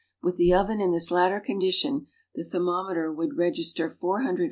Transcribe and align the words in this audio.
AVith 0.25 0.35
the 0.37 0.51
oven 0.51 0.81
in 0.81 0.89
this 0.89 1.11
latter 1.11 1.39
condition, 1.39 2.07
the 2.33 2.43
thermometer 2.43 3.11
would 3.13 3.37
register 3.37 3.87
410° 3.87 4.29
F. 4.29 4.39